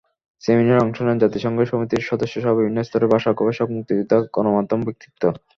[0.43, 5.23] সেমিনারে অংশ নেন জাতিসংঘ সমিতির সদস্যসহ বিভিন্ন স্তরের ভাষা গবেষক, মুক্তিযোদ্ধা, গণমাধ্যম ব্যক্তিত্ব।